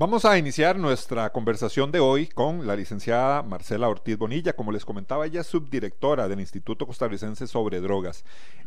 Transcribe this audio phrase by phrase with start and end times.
[0.00, 4.52] Vamos a iniciar nuestra conversación de hoy con la licenciada Marcela Ortiz Bonilla.
[4.52, 8.24] Como les comentaba, ella es subdirectora del Instituto Costarricense sobre Drogas,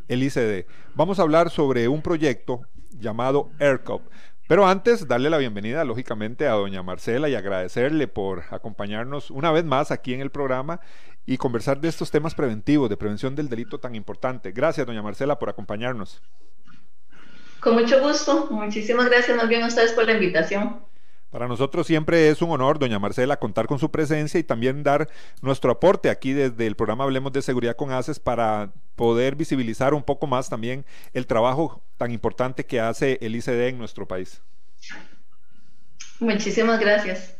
[0.09, 0.65] el ICD.
[0.93, 4.01] Vamos a hablar sobre un proyecto llamado AirCop.
[4.49, 9.63] Pero antes, darle la bienvenida, lógicamente, a doña Marcela y agradecerle por acompañarnos una vez
[9.63, 10.81] más aquí en el programa
[11.25, 14.51] y conversar de estos temas preventivos, de prevención del delito tan importante.
[14.51, 16.21] Gracias, doña Marcela, por acompañarnos.
[17.61, 18.49] Con mucho gusto.
[18.51, 20.90] Muchísimas gracias más bien ustedes por la invitación.
[21.31, 25.07] Para nosotros siempre es un honor, doña Marcela, contar con su presencia y también dar
[25.41, 30.03] nuestro aporte aquí desde el programa Hablemos de Seguridad con ACES para poder visibilizar un
[30.03, 34.41] poco más también el trabajo tan importante que hace el ICD en nuestro país.
[36.19, 37.37] Muchísimas gracias.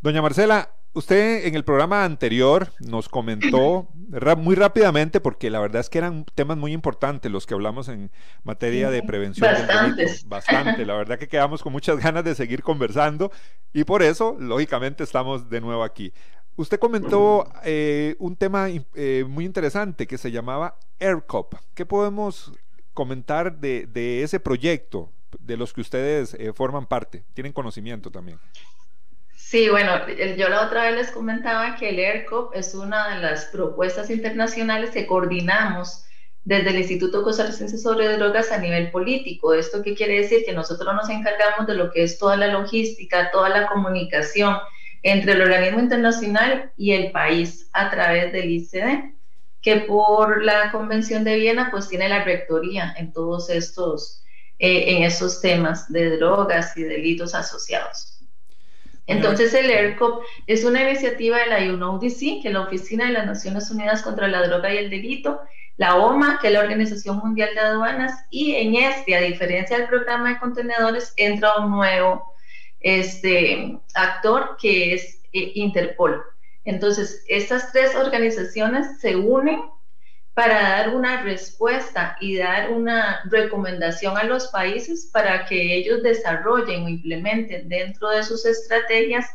[0.00, 3.86] Doña Marcela, Usted en el programa anterior nos comentó
[4.38, 8.10] muy rápidamente, porque la verdad es que eran temas muy importantes los que hablamos en
[8.42, 9.52] materia de prevención.
[9.52, 10.24] Bastantes.
[10.28, 13.30] Bastante, la verdad que quedamos con muchas ganas de seguir conversando
[13.72, 16.12] y por eso, lógicamente, estamos de nuevo aquí.
[16.56, 21.54] Usted comentó eh, un tema eh, muy interesante que se llamaba AirCop.
[21.74, 22.52] ¿Qué podemos
[22.94, 27.24] comentar de, ese proyecto de los que ustedes eh, forman parte?
[27.32, 28.40] Tienen conocimiento también.
[29.50, 30.06] Sí, bueno,
[30.36, 34.90] yo la otra vez les comentaba que el ERCOP es una de las propuestas internacionales
[34.90, 36.04] que coordinamos
[36.44, 39.52] desde el Instituto Costarricense sobre Drogas a nivel político.
[39.52, 40.44] ¿Esto qué quiere decir?
[40.44, 44.56] Que nosotros nos encargamos de lo que es toda la logística, toda la comunicación
[45.02, 49.16] entre el organismo internacional y el país a través del ICD,
[49.62, 54.22] que por la Convención de Viena pues tiene la rectoría en todos estos,
[54.60, 58.09] eh, en estos temas de drogas y delitos asociados.
[59.10, 63.26] Entonces el ERCOP es una iniciativa de la UNODC, que es la Oficina de las
[63.26, 65.40] Naciones Unidas contra la Droga y el Delito,
[65.76, 69.88] la OMA, que es la Organización Mundial de Aduanas, y en este, a diferencia del
[69.88, 72.34] programa de contenedores, entra un nuevo
[72.80, 76.22] este, actor que es eh, Interpol.
[76.64, 79.62] Entonces, estas tres organizaciones se unen
[80.34, 86.84] para dar una respuesta y dar una recomendación a los países para que ellos desarrollen
[86.84, 89.26] o implementen dentro de sus estrategias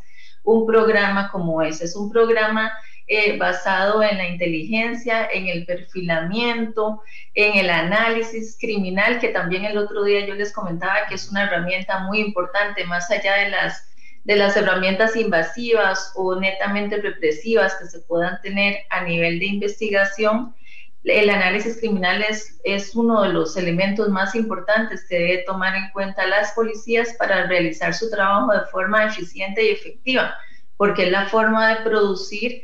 [0.44, 1.86] un programa como ese.
[1.86, 2.72] Es un programa
[3.08, 9.78] eh, basado en la inteligencia, en el perfilamiento, en el análisis criminal, que también el
[9.78, 13.94] otro día yo les comentaba que es una herramienta muy importante, más allá de las,
[14.24, 20.56] de las herramientas invasivas o netamente represivas que se puedan tener a nivel de investigación
[21.06, 25.90] el análisis criminal es, es, uno de los elementos más importantes que debe tomar en
[25.92, 30.36] cuenta las policías para realizar su trabajo de forma eficiente y efectiva,
[30.78, 32.64] porque es la forma de producir,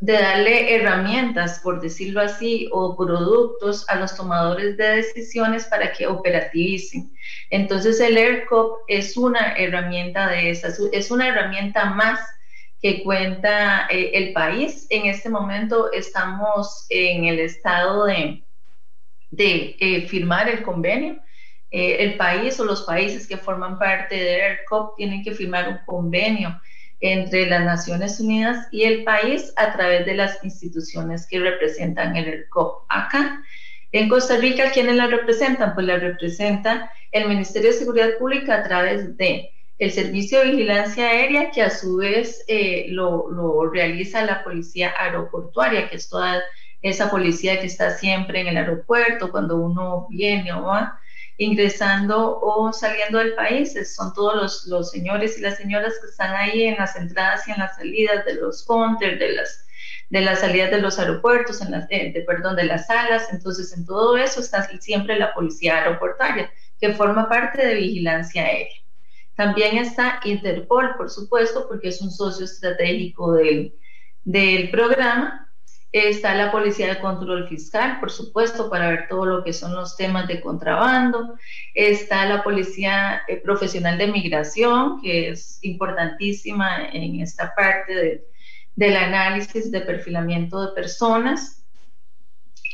[0.00, 6.06] de darle herramientas, por decirlo así, o productos a los tomadores de decisiones para que
[6.06, 7.12] operativicen.
[7.50, 12.18] Entonces el ERCOP es una herramienta de esas, es una herramienta más
[12.82, 14.86] que cuenta eh, el país.
[14.90, 18.42] En este momento estamos en el estado de,
[19.30, 21.22] de eh, firmar el convenio.
[21.70, 25.78] Eh, el país o los países que forman parte de ERCOP tienen que firmar un
[25.86, 26.60] convenio
[27.00, 32.26] entre las Naciones Unidas y el país a través de las instituciones que representan el
[32.28, 33.42] ERCOP acá.
[33.92, 35.74] En Costa Rica, ¿quiénes la representan?
[35.74, 39.50] Pues la representa el Ministerio de Seguridad Pública a través de
[39.82, 45.90] el servicio de vigilancia aérea, que a su vez eh, lo, realiza la policía aeroportuaria,
[45.90, 46.40] que es toda
[46.82, 51.00] esa policía que está siempre en el aeropuerto cuando uno viene o va
[51.36, 53.74] ingresando o saliendo del país.
[53.92, 57.58] Son todos los, señores y las señoras que están ahí en las entradas y en
[57.58, 59.66] las salidas de los counters, de las
[60.10, 63.32] de las salidas de los aeropuertos, en las, eh, de, perdón, de las salas.
[63.32, 68.81] Entonces, en todo eso está siempre la policía aeroportuaria, que forma parte de vigilancia aérea.
[69.34, 73.74] También está Interpol, por supuesto, porque es un socio estratégico del,
[74.24, 75.48] del programa.
[75.90, 79.94] Está la Policía de Control Fiscal, por supuesto, para ver todo lo que son los
[79.96, 81.34] temas de contrabando.
[81.74, 88.24] Está la Policía eh, Profesional de Migración, que es importantísima en esta parte
[88.74, 91.61] del análisis de perfilamiento de personas.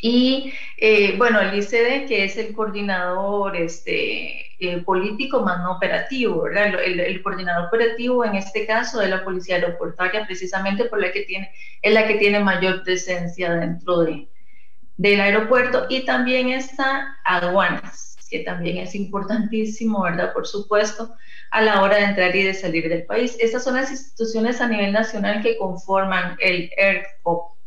[0.01, 6.43] Y eh, bueno, el ICD, que es el coordinador este, eh, político más no operativo,
[6.43, 6.81] ¿verdad?
[6.85, 11.51] El, coordinador operativo en este caso de la Policía Aeroportuaria, precisamente por la que tiene,
[11.83, 14.29] es la que tiene mayor presencia dentro de,
[14.97, 15.87] del aeropuerto.
[15.89, 20.33] Y también está aduanas, que también es importantísimo, ¿verdad?
[20.33, 21.15] Por supuesto,
[21.51, 23.37] a la hora de entrar y de salir del país.
[23.41, 27.58] Estas son las instituciones a nivel nacional que conforman el ERCOP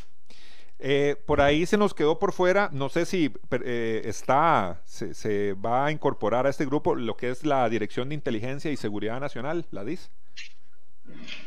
[0.81, 3.31] eh, por ahí se nos quedó por fuera, no sé si
[3.63, 8.16] eh, está, se, va a incorporar a este grupo lo que es la Dirección de
[8.16, 10.10] Inteligencia y Seguridad Nacional, la DIS.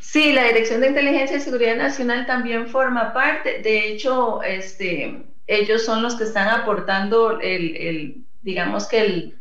[0.01, 3.61] Sí, la Dirección de Inteligencia y Seguridad Nacional también forma parte.
[3.63, 9.39] De hecho, este, ellos son los que están aportando el digamos que el,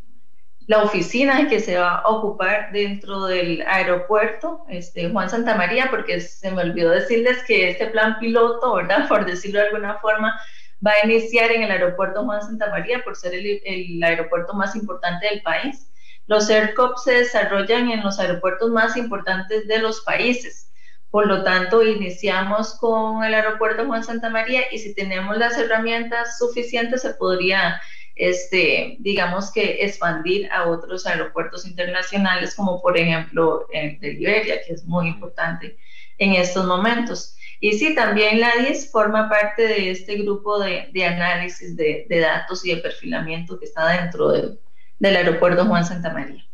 [0.68, 6.21] la oficina que se va a ocupar dentro del aeropuerto, este, Juan Santa María, porque
[6.21, 9.07] se me olvidó decirles que este plan piloto, ¿verdad?
[9.10, 10.39] Por decirlo de alguna forma,
[10.86, 14.75] va a iniciar en el aeropuerto Juan Santa María por ser el, el aeropuerto más
[14.75, 15.89] importante del país.
[16.27, 20.71] Los AirCOP se desarrollan en los aeropuertos más importantes de los países.
[21.10, 26.38] Por lo tanto, iniciamos con el aeropuerto Juan Santa María y si tenemos las herramientas
[26.38, 27.80] suficientes se podría
[28.15, 34.74] este, digamos que expandir a otros aeropuertos internacionales, como por ejemplo el de Liberia, que
[34.74, 35.77] es muy importante
[36.18, 37.36] en estos momentos.
[37.60, 42.75] Y sí, también la DIS forma parte de este grupo de, análisis de, datos y
[42.75, 44.60] de perfilamiento que está dentro del,
[45.01, 46.45] aeropuerto Juan Santa María.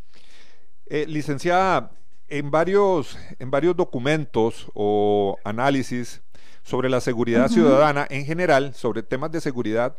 [0.85, 1.91] Eh, licenciada,
[2.27, 6.21] en varios, en varios documentos o análisis
[6.63, 9.97] sobre la seguridad ciudadana en general, sobre temas de seguridad,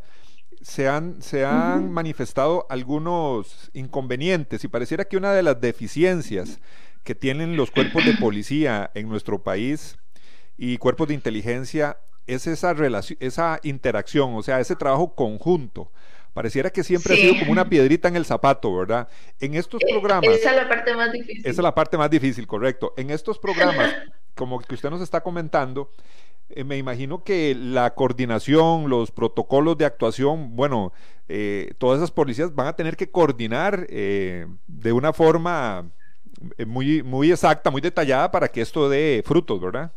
[0.62, 6.60] se han, se han manifestado algunos inconvenientes y pareciera que una de las deficiencias
[7.04, 9.96] que tienen los cuerpos de policía en nuestro país
[10.58, 11.96] y cuerpos de inteligencia
[12.26, 15.90] es esa, relación, esa interacción, o sea, ese trabajo conjunto.
[16.34, 19.08] Pareciera que siempre ha sido como una piedrita en el zapato, ¿verdad?
[19.40, 20.30] En estos eh, programas...
[20.30, 21.40] Esa es la parte más difícil.
[21.40, 22.94] Esa es la parte más difícil, correcto.
[22.96, 23.92] En estos programas,
[24.36, 25.90] como que usted nos está comentando,
[26.54, 30.92] eh, me imagino que la coordinación, los protocolos de actuación, bueno,
[31.28, 35.90] eh, todas esas policías van a tener que coordinar eh, de una forma
[36.66, 39.92] muy, muy exacta, muy detallada para que esto dé frutos, ¿verdad?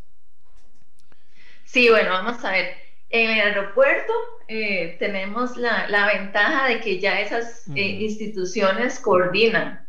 [1.64, 2.76] Sí, bueno, vamos a ver.
[3.10, 4.14] En el aeropuerto
[4.48, 9.83] tenemos la, ventaja de que ya esas instituciones coordinan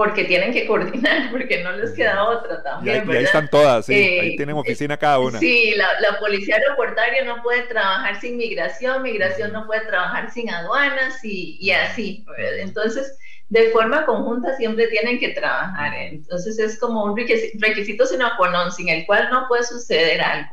[0.00, 3.06] porque tienen que coordinar, porque no les queda otra también.
[3.06, 5.38] Y ahí, están todas, sí, ahí eh, tienen oficina cada una.
[5.38, 11.22] Sí, la, policía aeroportuaria no puede trabajar sin migración, migración no puede trabajar sin aduanas
[11.22, 12.24] y, así.
[12.62, 13.18] Entonces,
[13.50, 15.92] de forma conjunta siempre tienen que trabajar.
[15.94, 18.30] Entonces, es como un requisito sino
[18.70, 20.48] sin el cual no puede suceder algo.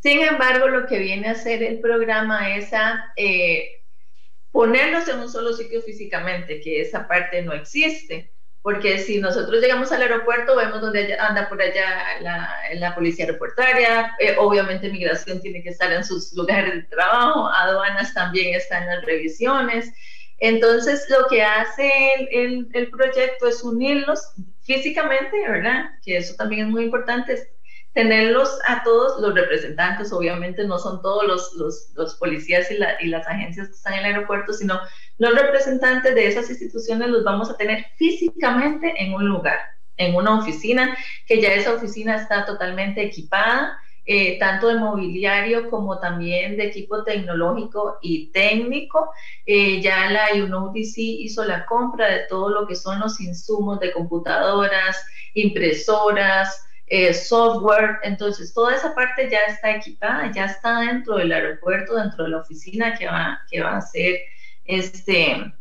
[0.00, 3.84] Sin embargo, lo que viene a hacer el programa es a eh,
[4.50, 9.90] ponerlos en un solo sitio físicamente, que esa parte no existe porque si nosotros llegamos
[9.90, 15.62] al aeropuerto, vemos donde anda por allá la, la policía aeroportuaria, eh, obviamente migración tiene
[15.62, 19.90] que estar en sus lugares de trabajo, aduanas también están en las revisiones.
[20.40, 21.90] Entonces, lo que hace
[22.30, 24.32] el, el, proyecto es unirlos
[24.62, 25.90] físicamente, ¿verdad?
[26.02, 27.46] Que eso también es muy importante,
[27.92, 33.08] tenerlos a todos los representantes, obviamente no son todos los, los, los policías y, y,
[33.08, 34.80] las agencias que están en el aeropuerto, sino
[35.20, 39.58] los representantes de esas instituciones los vamos a tener físicamente en un lugar,
[39.98, 40.96] en una oficina,
[41.26, 47.04] que ya esa oficina está totalmente equipada, eh, tanto de mobiliario como también de equipo
[47.04, 49.12] tecnológico y técnico.
[49.44, 53.92] Eh, ya la UNODC hizo la compra de todo lo que son los insumos de
[53.92, 61.30] computadoras, impresoras, eh, software, entonces toda esa parte ya está equipada, ya está dentro del
[61.30, 64.16] aeropuerto, dentro de la oficina que va, que va a ser
[64.70, 65.52] este,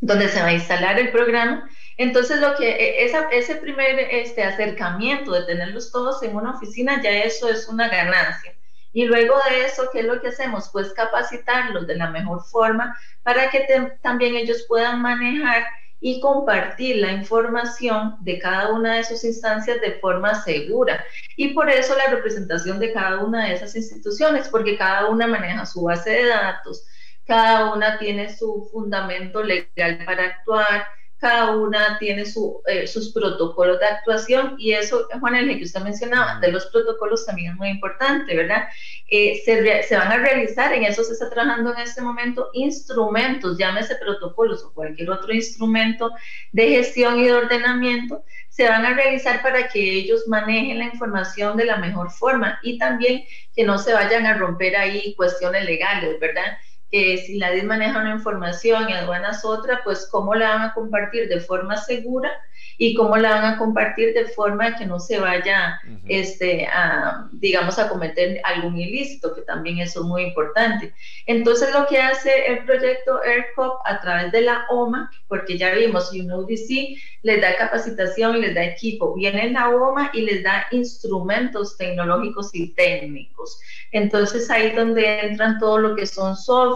[0.00, 1.68] donde se va a instalar el programa.
[1.96, 7.02] Entonces, lo que e, esa, ese primer este, acercamiento de tenerlos todos en una oficina,
[7.02, 8.52] ya eso es una ganancia.
[8.92, 10.70] Y luego de eso, ¿qué es lo que hacemos?
[10.72, 13.66] Pues capacitarlos de la mejor forma para que
[14.02, 15.64] también ellos puedan manejar
[16.00, 21.04] y compartir la información de cada una de sus instancias de forma segura.
[21.36, 25.66] Y por eso la representación de cada una de esas instituciones, porque cada una maneja
[25.66, 26.86] su base de datos,
[27.26, 30.86] cada una tiene su fundamento legal para actuar,
[31.18, 32.24] cada una tiene
[32.66, 37.24] eh, sus protocolos de actuación y eso, Juan el que usted mencionaba, de los protocolos
[37.24, 38.68] también es muy importante, ¿verdad?
[39.10, 43.96] Eh, se, van a realizar, en eso se está trabajando en este momento, instrumentos, llámese
[43.96, 46.12] protocolos o cualquier otro instrumento
[46.52, 51.56] de gestión y de ordenamiento, se van a realizar para que ellos manejen la información
[51.56, 56.20] de la mejor forma y también que no se vayan a romper ahí cuestiones legales,
[56.20, 56.58] ¿verdad?
[56.90, 60.74] Que si la DIS maneja una información y aduanas otra, pues cómo la van a
[60.74, 62.30] compartir de forma segura
[62.78, 67.78] y cómo la van a compartir de forma que no se vaya, este, a, digamos,
[67.78, 70.92] a cometer algún ilícito, que también eso es muy importante.
[71.26, 76.12] Entonces, lo que hace el proyecto ERCOP a través de la OMA, porque ya vimos,
[76.12, 82.54] UNODC les da capacitación, les da equipo, viene la OMA y les da instrumentos tecnológicos
[82.54, 83.58] y técnicos.
[83.92, 86.75] Entonces, ahí donde entran todo lo que son software,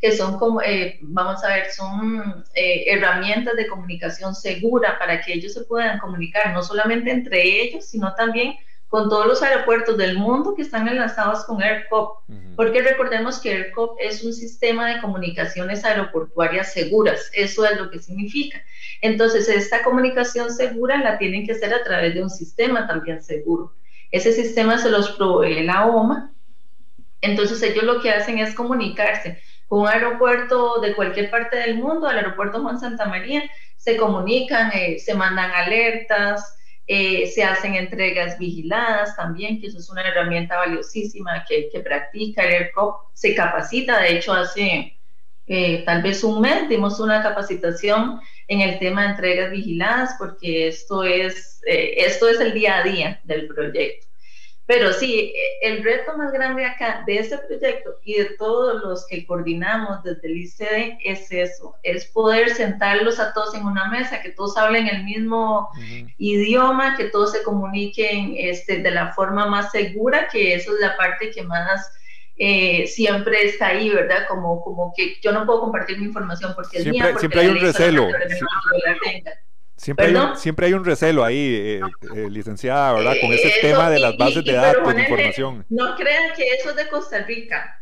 [0.00, 5.32] que son como, eh, vamos a ver, son eh, herramientas de comunicación segura para que
[5.32, 8.54] ellos se puedan comunicar no solamente entre ellos, sino también
[8.88, 12.22] con todos los aeropuertos del mundo que están enlazados con AirCop,
[12.56, 17.98] porque recordemos que AirCop es un sistema de comunicaciones aeroportuarias seguras, eso es lo que
[17.98, 18.62] significa.
[19.02, 23.74] Entonces, esta comunicación segura la tienen que hacer a través de un sistema también seguro.
[24.10, 26.32] Ese sistema se los provee la OMA,
[27.20, 32.08] entonces ellos lo que hacen es comunicarse con un aeropuerto de cualquier parte del mundo,
[32.08, 33.42] al aeropuerto Juan Santa María,
[33.76, 36.56] se comunican, eh, se mandan alertas,
[36.86, 42.42] eh, se hacen entregas vigiladas también, que eso es una herramienta valiosísima que, que practica
[42.44, 44.98] el ERCOP, se capacita, de hecho hace
[45.46, 50.68] eh, tal vez un mes dimos una capacitación en el tema de entregas vigiladas porque
[50.68, 54.07] esto es, esto es el día a día del proyecto.
[54.68, 55.32] Pero sí,
[55.62, 60.28] el reto más grande acá de este proyecto y de todos los que coordinamos desde
[60.28, 64.86] el ICD es eso, es poder sentarlos a todos en una mesa, que todos hablen
[64.86, 65.70] el mismo
[66.18, 70.98] idioma, que todos se comuniquen este, de la forma más segura, que eso es la
[70.98, 71.90] parte que más
[72.36, 74.26] eh, siempre está ahí, ¿verdad?
[74.28, 77.12] Como, como que yo no puedo compartir mi información porque es siempre, mía.
[77.12, 78.08] Porque siempre hay un recelo.
[79.78, 81.80] Siempre hay, un, siempre hay un recelo ahí, eh,
[82.16, 83.14] eh, licenciada, ¿verdad?
[83.20, 85.64] Con ese tema de las bases de datos, de información.
[85.68, 87.80] No crean que eso es de Costa Rica,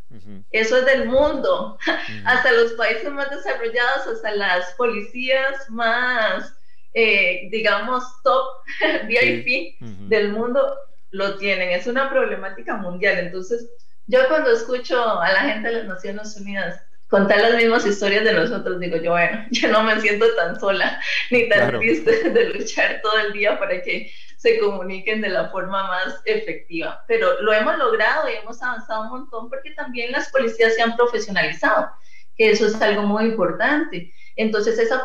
[0.50, 1.78] eso es del mundo.
[2.26, 6.54] Hasta los países más desarrollados, hasta las policías más,
[6.92, 8.44] eh, digamos, top
[9.08, 10.76] VIP del mundo
[11.12, 11.70] lo tienen.
[11.70, 13.18] Es una problemática mundial.
[13.18, 13.70] Entonces,
[14.06, 18.32] yo cuando escucho a la gente de las Naciones Unidas contar las mismas historias de
[18.32, 23.00] nosotros, digo yo, bueno, ya no me siento tan sola ni tan triste de luchar
[23.02, 27.04] todo el día para que se comuniquen de la forma más efectiva.
[27.08, 30.96] Pero lo hemos logrado y hemos avanzado un montón porque también las policías se han
[30.96, 31.90] profesionalizado,
[32.36, 34.12] que eso es algo muy importante.
[34.36, 35.04] Entonces, esa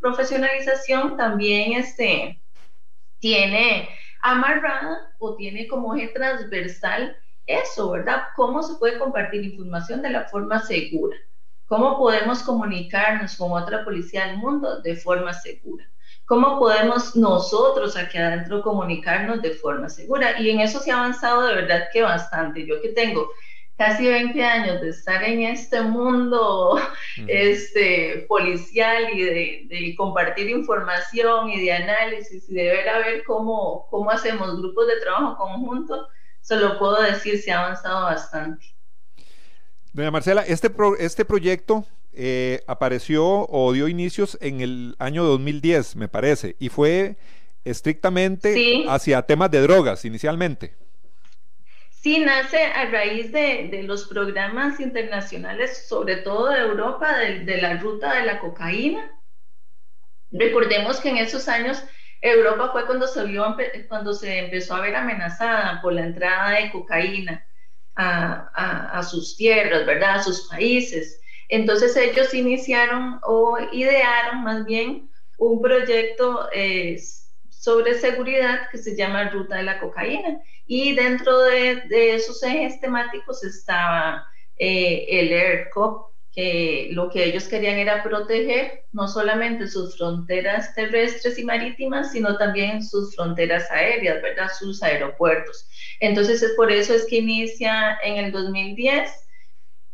[0.00, 2.42] profesionalización también este,
[3.18, 3.88] tiene
[4.22, 8.24] amarrada o tiene como eje transversal eso, ¿verdad?
[8.34, 11.16] ¿Cómo se puede compartir información de la forma segura?
[11.66, 15.88] ¿Cómo podemos comunicarnos con otra policía del mundo de forma segura?
[16.24, 20.40] ¿Cómo podemos nosotros aquí adentro comunicarnos de forma segura?
[20.40, 22.66] Y en eso se ha avanzado de verdad que bastante.
[22.66, 23.30] Yo que tengo
[23.76, 26.80] casi 20 años de estar en este mundo
[27.26, 33.24] este, policial y de, de, compartir información y de análisis y de ver a ver
[33.24, 36.08] cómo, cómo hacemos grupos de trabajo conjuntos,
[36.40, 38.75] se lo puedo decir, se ha avanzado bastante.
[39.96, 46.06] Doña Marcela, este, este proyecto eh, apareció o dio inicios en el año 2010, me
[46.06, 47.16] parece, y fue
[47.64, 50.74] estrictamente hacia temas de drogas inicialmente.
[51.88, 58.16] Sí, nace a raíz de, los programas internacionales, sobre todo de Europa, de, la ruta
[58.16, 59.18] de la cocaína.
[60.30, 61.82] Recordemos que en esos años
[62.20, 63.56] Europa fue cuando se, vio,
[63.88, 67.46] cuando se empezó a ver amenazada por la entrada de cocaína
[67.96, 70.16] a, sus tierras, ¿verdad?
[70.16, 71.20] A sus países.
[71.48, 76.98] Entonces ellos iniciaron o idearon más bien un proyecto eh,
[77.48, 80.40] sobre seguridad que se llama Ruta de la Cocaína.
[80.66, 84.26] Y dentro de, esos ejes temáticos estaba
[84.58, 91.38] eh, el ERCOP, que lo que ellos querían era proteger no solamente sus fronteras terrestres
[91.38, 94.48] y marítimas, sino también sus fronteras aéreas, ¿verdad?
[94.58, 95.66] Sus aeropuertos.
[95.98, 99.10] Entonces, es por eso es que inicia en el 2010,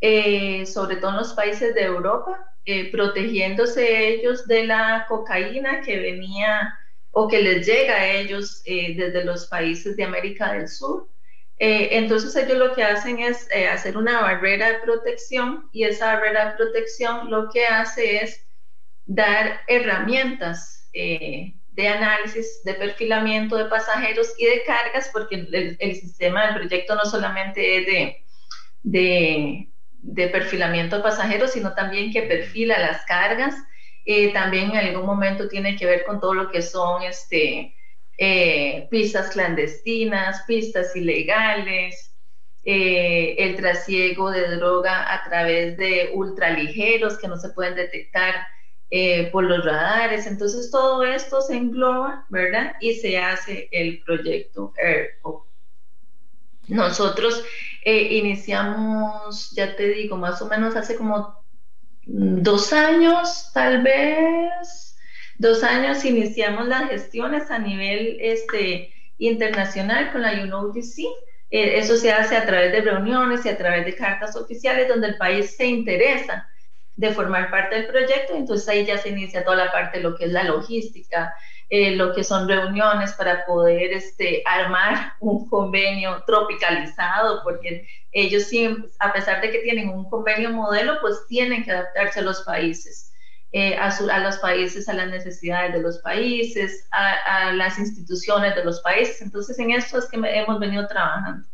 [0.00, 6.00] eh, sobre todo en los países de Europa, eh, protegiéndose ellos de la cocaína que
[6.00, 6.76] venía
[7.12, 11.08] o que les llega a ellos eh, desde los países de América del Sur.
[11.64, 16.56] Entonces ellos lo que hacen es hacer una barrera de protección y esa barrera de
[16.56, 18.44] protección lo que hace es
[19.06, 20.90] dar herramientas
[21.72, 25.46] de análisis, de perfilamiento de pasajeros y de cargas, porque
[25.78, 28.24] el, sistema del proyecto no solamente es de,
[28.82, 29.68] de,
[30.02, 33.54] de, perfilamiento de pasajeros, sino también que perfila las cargas.
[34.04, 37.74] Eh, también en algún momento tiene que ver con todo lo que son este,
[38.18, 42.14] eh, pistas clandestinas, pistas ilegales,
[42.64, 48.34] eh, el trasiego de droga a través de ultraligeros que no se pueden detectar
[48.90, 50.26] eh, por los radares.
[50.26, 52.74] Entonces todo esto se engloba, ¿verdad?
[52.80, 55.48] Y se hace el proyecto ERCO.
[56.68, 57.44] Nosotros
[57.84, 61.42] iniciamos, ya te digo, más o menos hace como
[62.06, 64.81] dos años, tal vez,
[65.42, 71.00] dos años iniciamos las gestiones a nivel este, internacional con la UNODC.
[71.50, 75.08] Eh, eso se hace a través de reuniones y a través de cartas oficiales donde
[75.08, 76.48] el país se interesa
[76.94, 78.34] de formar parte del proyecto.
[78.36, 81.34] Entonces ahí ya se inicia toda la parte de lo que es la logística,
[81.68, 88.76] eh, lo que son reuniones para poder este, armar un convenio tropicalizado, porque ellos sí,
[89.00, 93.11] a pesar de que tienen un convenio modelo, pues tienen que adaptarse a los países,
[93.52, 98.54] eh, a, a, los países, a las necesidades de los países, a, a, las instituciones
[98.54, 99.20] de los países.
[99.22, 101.46] Entonces en eso es que hemos venido trabajando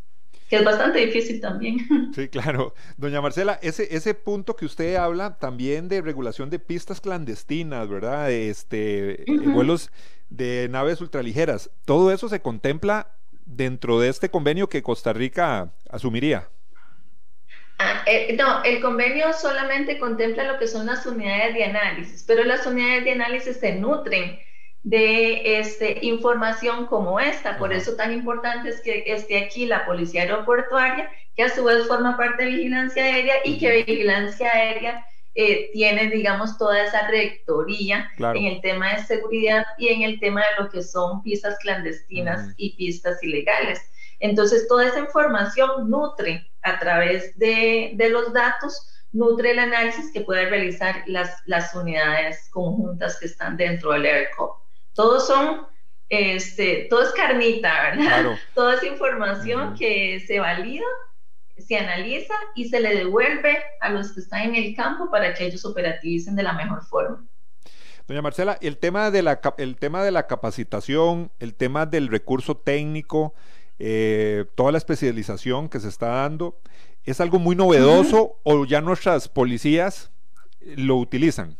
[0.49, 1.77] que es bastante difícil también.
[2.15, 2.73] Sí, claro.
[2.97, 8.31] Doña Marcela, ese, ese punto que usted habla también de regulación de pistas clandestinas, ¿verdad?
[8.31, 9.91] Este, vuelos
[10.29, 13.11] de naves ultraligeras, ¿todo eso se contempla
[13.45, 16.49] dentro de este convenio que Costa Rica asumiría?
[17.81, 22.43] Ah, eh, no, el convenio solamente contempla lo que son las unidades de análisis, pero
[22.43, 24.37] las unidades de análisis se nutren
[24.83, 27.57] de este, información como esta.
[27.57, 31.87] Por eso tan importante es que esté aquí la Policía Aeroportuaria, que a su vez
[31.87, 35.05] forma parte de Vigilancia Aérea y que Vigilancia Aérea
[35.35, 40.41] eh, tiene, digamos, toda esa rectoría en el tema de seguridad y en el tema
[40.41, 43.79] de lo que son pistas clandestinas y pistas ilegales.
[44.19, 50.21] Entonces, toda esa información nutre a través de, de los datos nutre el análisis que
[50.21, 54.59] pueden realizar las, las unidades conjuntas que están dentro del ERCOP
[54.99, 55.65] todos son,
[56.09, 58.35] este, todo es carnita, ¿verdad?
[58.53, 60.83] Toda esa información que se valida,
[61.57, 65.45] se analiza y se le devuelve a los que están en el campo para que
[65.45, 67.25] ellos operativicen de la mejor forma.
[68.09, 72.57] Doña Marcela, el tema de la, el tema de la capacitación, el tema del recurso
[72.57, 73.33] técnico,
[73.79, 76.59] eh, toda la especialización que se está dando,
[77.05, 80.11] ¿es algo muy novedoso o ya nuestras policías
[80.59, 81.57] lo utilizan?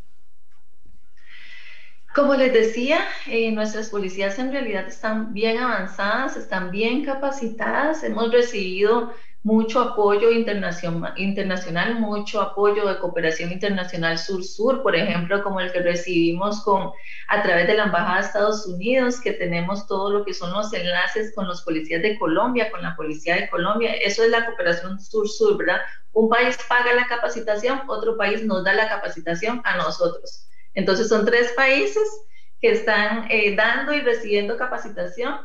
[2.14, 8.32] Como les decía, eh, nuestras policías en realidad están bien avanzadas, están bien capacitadas, hemos
[8.32, 15.72] recibido mucho apoyo internacional, internacional, mucho apoyo de cooperación internacional sur-sur, por ejemplo, como el
[15.72, 16.92] que recibimos con,
[17.30, 20.74] a través de la Embajada de Estados Unidos, que tenemos todo lo que son los
[20.74, 23.94] enlaces con los policías de Colombia, con la Policía de Colombia.
[23.94, 25.80] Eso es la cooperación sur-sur, ¿verdad?
[26.12, 30.50] Un país paga la capacitación, otro país nos da la capacitación a nosotros.
[30.74, 32.04] Entonces son tres países
[32.60, 35.36] que están eh, dando y recibiendo capacitación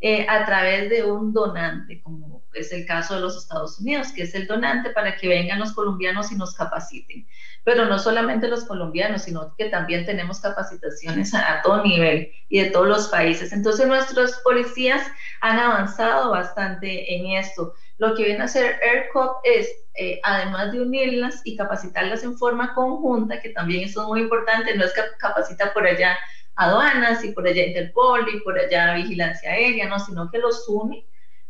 [0.00, 4.22] eh, a través de un donante, como es el caso de los Estados Unidos, que
[4.22, 7.26] es el donante para que vengan los colombianos y nos capaciten.
[7.64, 12.70] Pero no solamente los colombianos, sino que también tenemos capacitaciones a, todo nivel y de
[12.70, 13.52] todos los países.
[13.52, 15.06] Entonces nuestros policías
[15.40, 17.74] han avanzado bastante en esto.
[17.98, 22.72] Lo que viene a hacer ERCOP es eh, además de unirlas y capacitarlas en forma
[22.74, 26.16] conjunta, que también eso es muy importante, no es que capacita por allá
[26.54, 31.04] aduanas y por allá Interpol y por allá vigilancia aérea, no, sino que los une,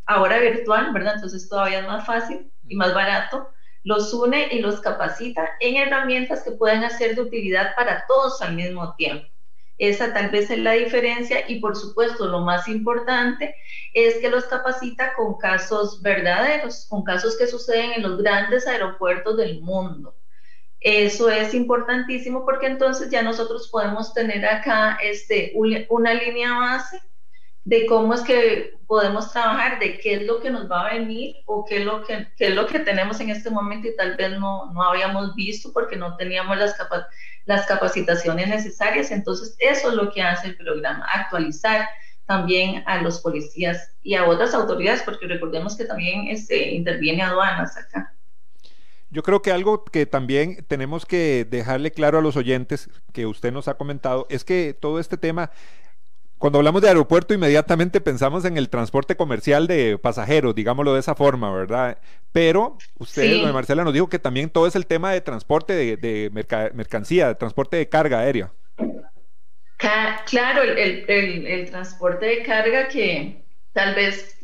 [0.09, 1.13] ahora virtual, ¿verdad?
[1.15, 3.49] Entonces todavía es más fácil y más barato,
[3.83, 8.55] los une y los capacita en herramientas que pueden hacer de utilidad para todos al
[8.55, 9.27] mismo tiempo.
[9.77, 13.55] Esa tal vez es la diferencia y por supuesto lo más importante
[13.93, 19.37] es que los capacita con casos verdaderos, con casos que suceden en los grandes aeropuertos
[19.37, 20.15] del mundo.
[20.81, 26.99] Eso es importantísimo porque entonces ya nosotros podemos tener acá este, una línea base
[27.69, 31.35] de cómo es que podemos trabajar, de qué es lo que nos va a venir
[31.45, 34.15] o qué es lo que, qué es lo que tenemos en este momento y tal
[34.17, 37.13] vez no, no habíamos visto porque no teníamos las capacidades
[37.49, 39.11] las capacitaciones necesarias.
[39.11, 41.89] Entonces, eso es lo que hace el programa, actualizar
[42.25, 47.75] también a los policías y a otras autoridades, porque recordemos que también este, interviene aduanas
[47.75, 48.13] acá.
[49.09, 53.51] Yo creo que algo que también tenemos que dejarle claro a los oyentes, que usted
[53.51, 55.49] nos ha comentado, es que todo este tema
[56.39, 61.13] cuando hablamos de aeropuerto, inmediatamente pensamos en el transporte comercial de pasajeros, digámoslo de esa
[61.13, 61.97] forma, ¿verdad?
[62.31, 66.29] Pero usted, Marcela, nos dijo que también todo es el tema de transporte de,
[66.73, 68.53] mercancía, de transporte de carga aérea.
[70.25, 74.37] Claro, el, transporte de carga que tal vez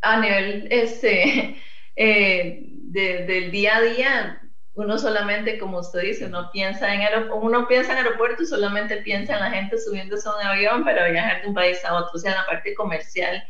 [0.00, 1.56] a nivel este,
[1.96, 4.42] eh, del día a día
[4.78, 7.00] uno solamente, como usted dice, uno piensa en
[7.32, 11.08] uno piensa en aeropuerto y solamente piensa en la gente subiéndose a un avión para
[11.10, 13.42] viajar de un país a otro, o sea, la parte comercial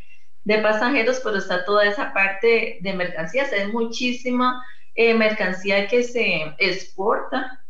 [0.44, 3.52] de pasajeros, pero está toda esa parte de mercancías.
[3.52, 4.64] Hay muchísima
[4.94, 7.62] eh, mercancía que se exporta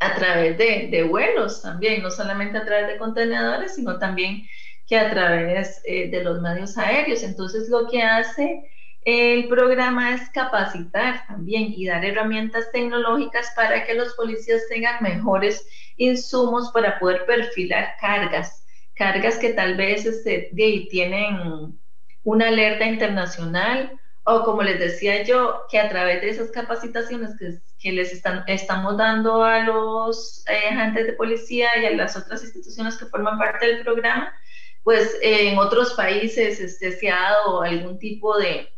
[0.00, 4.46] a través de, de, vuelos también, no solamente a través de contenedores, sino también
[4.86, 7.22] que a través eh, de los medios aéreos.
[7.22, 8.62] Entonces, lo que hace
[9.06, 15.64] el programa es capacitar también y dar herramientas tecnológicas para que los policías tengan mejores
[15.96, 18.66] insumos para poder perfilar cargas,
[18.96, 20.50] cargas que tal vez este,
[20.90, 21.78] tienen
[22.24, 23.92] una alerta internacional
[24.24, 28.42] o como les decía yo, que a través de esas capacitaciones que, que les están,
[28.48, 33.38] estamos dando a los eh, agentes de policía y a las otras instituciones que forman
[33.38, 34.34] parte del programa,
[34.82, 38.68] pues en otros países este, se ha dado algún tipo de,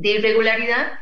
[0.00, 0.92] de irregularidad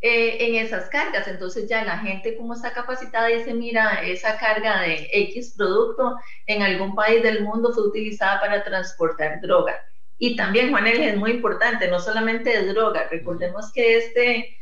[0.00, 1.28] eh, en esas cargas.
[1.28, 6.62] Entonces ya la gente como está capacitada dice, mira, esa carga de X producto en
[6.62, 9.76] algún país del mundo fue utilizada para transportar droga.
[10.16, 14.56] Y también, Juanel, es muy importante, no solamente de droga, recordemos que este,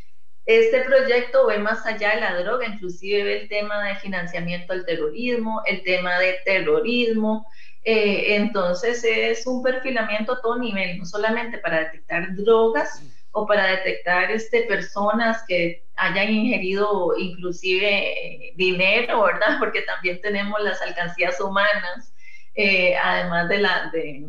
[0.44, 4.85] este proyecto ve más allá de la droga, inclusive ve el tema de financiamiento al
[4.85, 7.46] terrorismo, el tema de terrorismo,
[7.85, 13.03] eh, entonces es un perfilamiento a todo nivel, no solamente para detectar drogas
[13.37, 19.57] o para detectar este, personas que hayan ingerido inclusive eh, dinero, ¿verdad?
[19.59, 22.14] Porque también tenemos las alcancías humanas,
[22.55, 24.27] eh, además de la de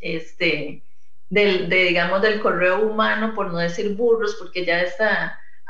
[0.00, 0.82] este
[1.30, 4.80] del, de, digamos, del correo humano, por no decir burros, porque ya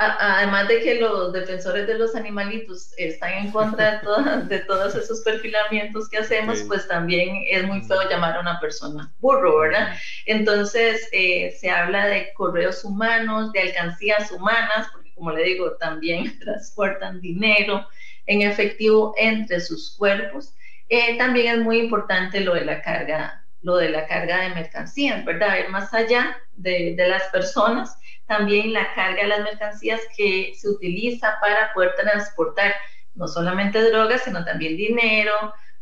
[0.01, 5.21] además de que los defensores de los animalitos están en contra de, de todos esos
[5.21, 9.95] perfilamientos que hacemos, pues también es muy feo llamar a una persona burro, ¿verdad?
[10.25, 16.39] Entonces, eh, se habla de correos humanos, de alcancías humanas, porque como le digo, también
[16.41, 17.87] transportan dinero
[18.27, 20.55] en efectivo entre sus cuerpos.
[20.89, 25.25] Eh, también es muy importante lo de la carga, lo de la carga de mercancías,
[25.27, 25.59] ¿verdad?
[25.59, 27.99] Ir más allá de, de las personas
[28.31, 32.73] también la carga de las mercancías que se utiliza para poder transportar
[33.17, 35.33] no solamente drogas, sino también dinero,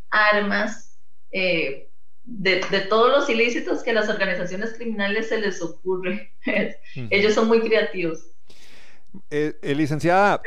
[0.09, 0.99] armas,
[1.31, 1.91] eh,
[2.25, 6.33] de, todos los ilícitos que a las organizaciones criminales se les ocurre.
[7.11, 8.31] Ellos son muy creativos.
[9.29, 10.41] Eh, eh, licenciada,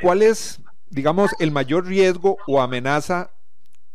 [0.00, 3.32] ¿cuál es, digamos, el mayor riesgo o amenaza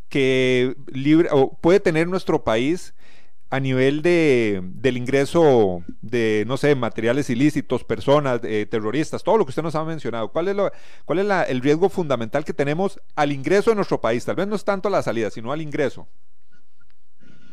[0.10, 2.94] que libre, o puede tener nuestro país
[3.54, 9.46] a nivel de, del ingreso de, no sé, materiales ilícitos, personas, eh, terroristas, todo lo
[9.46, 10.72] que usted nos ha mencionado, ¿cuál es, lo,
[11.06, 14.26] cuál es el riesgo fundamental que tenemos al ingreso de nuestro país?
[14.26, 16.08] Tal vez no es tanto la salida, sino al ingreso.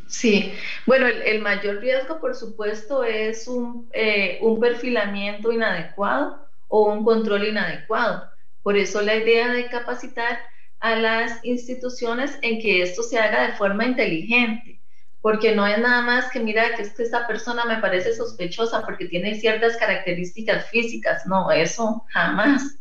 [0.07, 0.55] Sí,
[0.87, 7.47] bueno, el, mayor riesgo, por supuesto, es un, eh, un perfilamiento inadecuado o un control
[7.47, 8.25] inadecuado.
[8.63, 10.39] Por eso la idea de capacitar
[10.79, 14.80] a las instituciones en que esto se haga de forma inteligente
[15.23, 18.83] porque no es nada más que mira que es que esta persona me parece sospechosa
[18.85, 22.79] porque tiene ciertas características físicas, no, eso jamás,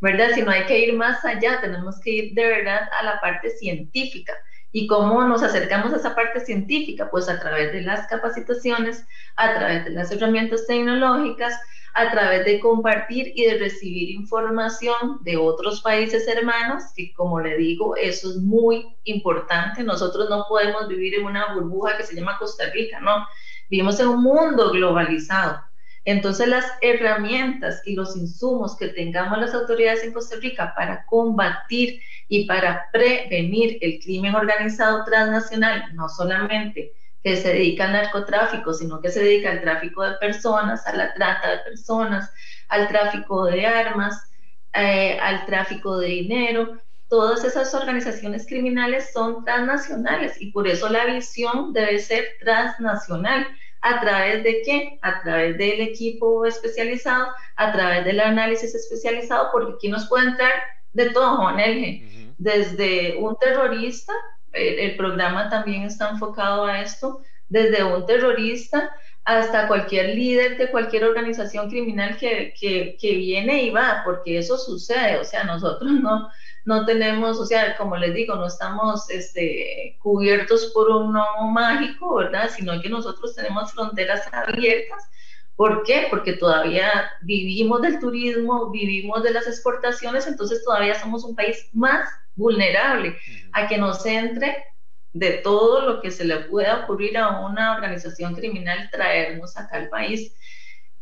[0.00, 0.30] ¿verdad?
[0.34, 4.34] Sino hay que ir más allá, tenemos que ir de verdad a la parte científica.
[4.74, 7.10] ¿Y cómo nos acercamos a esa parte científica?
[7.10, 9.04] Pues a través de las capacitaciones,
[9.36, 11.60] a través de las herramientas tecnológicas,
[11.94, 17.56] a través de compartir y de recibir información de otros países hermanos, que como le
[17.56, 19.82] digo, eso es muy importante.
[19.82, 23.26] Nosotros no podemos vivir en una burbuja que se llama Costa Rica, ¿no?
[23.68, 25.60] Vivimos en un mundo globalizado.
[26.04, 32.00] Entonces las herramientas y los insumos que tengamos las autoridades en Costa Rica para combatir
[32.26, 39.00] y para prevenir el crimen organizado transnacional, no solamente que se dedica al narcotráfico, sino
[39.00, 42.30] que se dedica al tráfico de personas, a la trata de personas,
[42.68, 44.30] al tráfico de armas,
[44.72, 46.78] eh, al tráfico de dinero.
[47.08, 53.46] Todas esas organizaciones criminales son transnacionales y por eso la visión debe ser transnacional.
[53.82, 54.98] ¿A través de qué?
[55.02, 60.52] A través del equipo especializado, a través del análisis especializado, porque aquí nos puede entrar
[60.92, 64.12] de todo, Juan Elge, desde un terrorista
[64.52, 71.04] el, programa también está enfocado a esto, desde un terrorista hasta cualquier líder de cualquier
[71.04, 76.28] organización criminal que, que, que, viene y va, porque eso sucede, o sea, nosotros no,
[76.64, 82.16] no tenemos, o sea, como les digo, no estamos este, cubiertos por un gnomo mágico,
[82.16, 82.50] ¿verdad?
[82.54, 85.08] Sino que nosotros tenemos fronteras abiertas.
[85.56, 86.06] ¿Por qué?
[86.10, 92.08] Porque todavía vivimos del turismo, vivimos de las exportaciones, entonces todavía somos un país más
[92.34, 93.16] vulnerable
[93.52, 94.64] a que nos entre
[95.12, 99.88] de todo lo que se le pueda ocurrir a una organización criminal traernos acá al
[99.88, 100.34] país.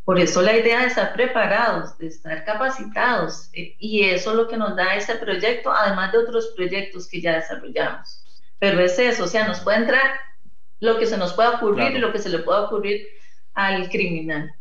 [0.05, 4.49] Por eso la idea de estar preparados, de estar capacitados, eh, y eso es lo
[4.49, 8.25] que nos da ese proyecto, además de otros proyectos que ya desarrollamos.
[8.59, 10.19] Pero es eso, o sea, nos puede entrar
[10.81, 13.07] lo que se nos pueda ocurrir y lo que se le pueda ocurrir
[13.55, 14.53] al criminal.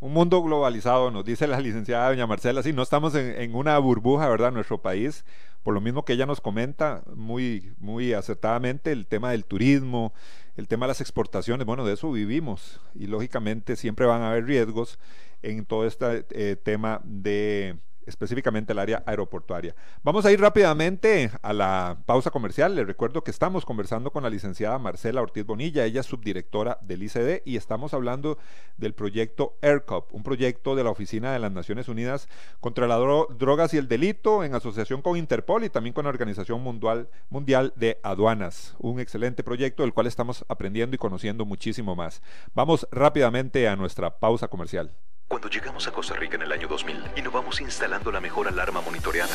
[0.00, 3.78] Un mundo globalizado, nos dice la licenciada doña Marcela, sí, no estamos en, en una
[3.78, 4.50] burbuja, ¿verdad?
[4.50, 5.24] Nuestro país,
[5.62, 10.12] por lo mismo que ella nos comenta muy, muy acertadamente, el tema del turismo,
[10.56, 12.80] el tema de las exportaciones, bueno, de eso vivimos.
[12.94, 14.98] Y lógicamente siempre van a haber riesgos
[15.42, 19.74] en todo este eh, tema de específicamente el área aeroportuaria.
[20.02, 22.74] Vamos a ir rápidamente a la pausa comercial.
[22.74, 27.02] Les recuerdo que estamos conversando con la licenciada Marcela Ortiz Bonilla, ella es subdirectora del
[27.02, 28.38] ICD y estamos hablando
[28.76, 32.28] del proyecto AirCop, un proyecto de la Oficina de las Naciones Unidas
[32.60, 32.98] contra las
[33.38, 37.72] drogas y el delito en asociación con Interpol y también con la Organización Mundial, Mundial
[37.76, 38.74] de Aduanas.
[38.78, 42.22] Un excelente proyecto del cual estamos aprendiendo y conociendo muchísimo más.
[42.54, 44.92] Vamos rápidamente a nuestra pausa comercial.
[45.32, 49.34] Cuando llegamos a Costa Rica en el año 2000, innovamos instalando la mejor alarma monitoreada.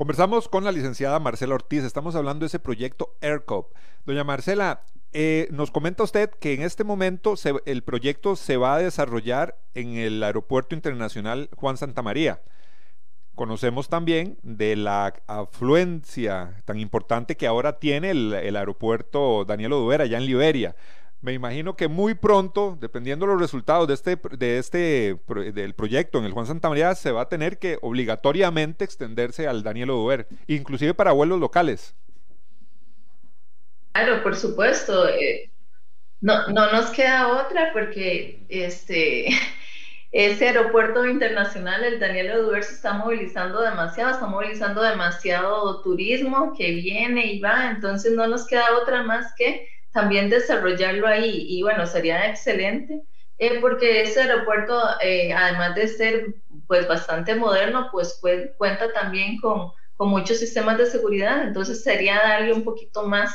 [0.00, 3.74] Conversamos con la licenciada Marcela Ortiz, estamos hablando de ese proyecto AirCop.
[4.06, 4.80] Doña Marcela,
[5.12, 7.34] eh, nos comenta usted que en este momento
[7.66, 12.40] el proyecto se va a desarrollar en el Aeropuerto Internacional Juan Santa María.
[13.34, 20.00] Conocemos también de la afluencia tan importante que ahora tiene el, el aeropuerto Daniel Oduber
[20.00, 20.76] allá en Liberia
[21.22, 25.16] me imagino que muy pronto, dependiendo de los resultados de este, de este
[25.52, 29.62] del proyecto en el Juan Santa María, se va a tener que obligatoriamente extenderse al
[29.62, 31.94] Daniel Oduber, inclusive para vuelos locales.
[33.92, 35.08] Claro, por supuesto.
[35.08, 35.50] Eh,
[36.22, 39.28] no, no nos queda otra porque este,
[40.12, 46.70] ese aeropuerto internacional, el Daniel Oduber, se está movilizando demasiado, está movilizando demasiado turismo que
[46.70, 51.46] viene y va, entonces no nos queda otra más que también desarrollarlo ahí.
[51.48, 53.02] Y bueno, sería excelente,
[53.38, 56.34] eh, porque ese aeropuerto, eh, además de ser
[56.66, 58.20] pues bastante moderno, pues,
[58.56, 63.34] cuenta también con, con, muchos sistemas de seguridad, entonces sería darle un poquito más,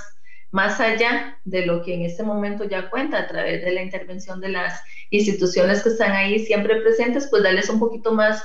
[0.52, 4.40] más allá de lo que en este momento ya cuenta a través de la intervención
[4.40, 8.42] de las instituciones que están ahí siempre presentes, pues darles un poquito más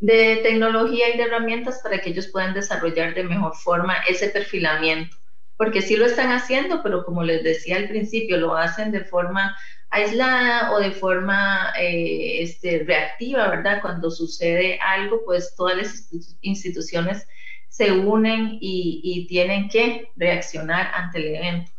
[0.00, 5.16] de tecnología y de herramientas para que ellos puedan desarrollar de mejor forma ese perfilamiento
[5.56, 9.56] porque sí lo están haciendo, pero como les decía al principio, lo hacen de forma
[9.90, 13.80] aislada o de forma eh, este, reactiva, ¿verdad?
[13.80, 16.08] Cuando sucede algo, pues todas las
[16.40, 17.26] instituciones
[17.68, 21.72] se unen y, y, tienen que reaccionar ante el evento.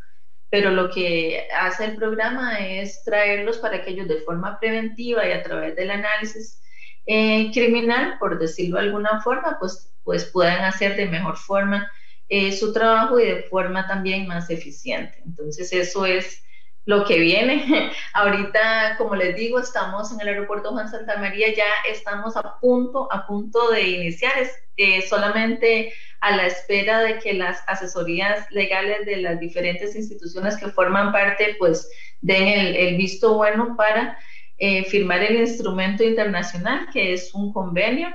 [0.49, 5.31] Pero lo que hace el programa es traerlos para que ellos de forma preventiva y
[5.31, 6.61] a través del análisis
[7.05, 11.91] eh, criminal, por decirlo de alguna forma, pues, pues puedan hacer de mejor forma
[12.27, 15.21] eh, su trabajo y de forma también más eficiente.
[15.25, 16.43] Entonces eso es
[16.85, 17.91] lo que viene.
[18.13, 23.11] Ahorita, como les digo, estamos en el aeropuerto Juan Santa María, ya estamos a punto,
[23.11, 24.33] a punto de iniciar,
[24.77, 30.69] eh, solamente a la espera de que las asesorías legales de las diferentes instituciones que
[30.69, 31.87] forman parte, pues
[32.21, 34.17] den el, visto bueno para
[34.57, 38.09] eh, firmar el instrumento internacional, que es un convenio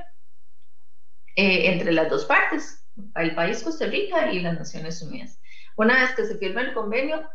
[1.37, 2.80] entre las dos partes
[3.15, 5.41] al país Costa Rica y las Naciones Unidas.
[5.77, 7.29] Una vez que se firma el convenio,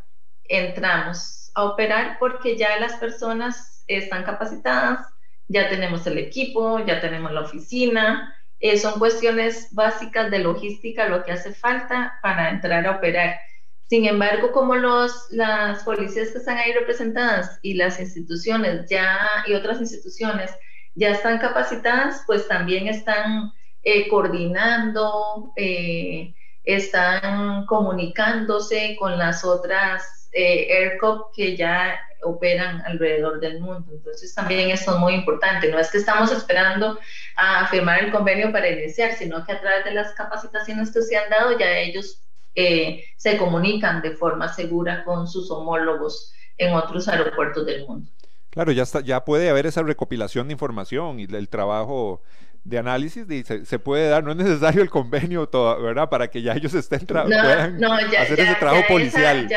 [0.44, 5.08] entramos a operar porque ya las personas están capacitadas,
[5.48, 11.24] ya tenemos el equipo, ya tenemos la oficina, eh, son cuestiones básicas de logística lo
[11.24, 13.40] que hace falta para entrar a operar.
[13.88, 19.54] Sin embargo, como los, las policías que están ahí representadas y las instituciones ya y
[19.54, 20.52] otras instituciones
[20.96, 23.52] ya están capacitadas, pues también están
[23.88, 30.98] eh, coordinando, eh, están comunicándose con las otras eh,
[31.36, 33.92] que ya operan alrededor del mundo.
[33.94, 35.70] Entonces también eso es muy importante.
[35.70, 36.98] No es que estamos esperando
[37.36, 41.16] a firmar el convenio para iniciar, sino que a través de las capacitaciones que se
[41.16, 42.24] han dado ya ellos
[42.56, 48.10] se comunican de forma segura con sus homólogos en otros aeropuertos del mundo.
[48.50, 52.24] Claro, ya, ya puede haber esa recopilación de información y el trabajo
[52.66, 56.10] de análisis se, puede dar, no es necesario el convenio, todo, ¿verdad?
[56.10, 59.48] Para que ya ellos estén puedan hacer ese trabajo policial.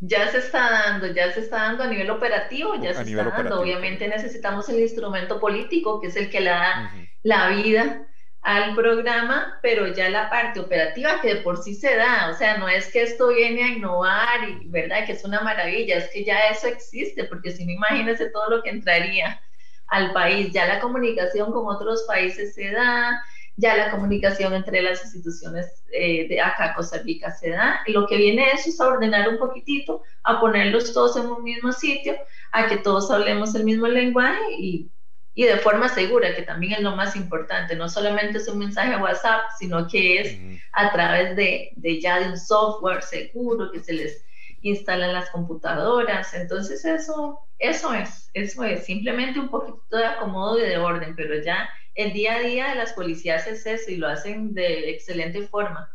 [0.00, 3.60] ya, se está dando, ya se está dando a nivel operativo, ya se está dando.
[3.60, 6.90] Obviamente necesitamos el instrumento político, que es el que le da
[7.22, 8.08] la vida
[8.40, 12.56] al programa, pero ya la parte operativa que de por sí se da, o sea,
[12.56, 15.04] no es que esto viene a innovar y, ¿verdad?
[15.04, 18.62] Que es una maravilla, es que ya eso existe, porque si no imagínense todo lo
[18.62, 19.40] que entraría
[19.92, 23.22] al país, ya la comunicación con otros países se da,
[23.56, 28.06] ya la comunicación entre las instituciones eh, de acá Costa Rica se da, y lo
[28.06, 32.16] que viene eso es a ordenar un poquitito, a ponerlos todos en un mismo sitio,
[32.50, 34.90] a que todos hablemos el mismo lenguaje y
[35.34, 37.74] y de forma segura, que también es lo más importante.
[37.74, 40.38] No solamente es un mensaje a WhatsApp, sino que es
[40.72, 44.24] a través de, de, ya de un software seguro que se les
[44.62, 46.32] instala en las computadoras.
[46.34, 51.42] Entonces eso, eso es, eso es simplemente un poquito de acomodo y de orden, pero
[51.42, 55.46] ya el día a día de las policías es eso y lo hacen de excelente
[55.46, 55.90] forma.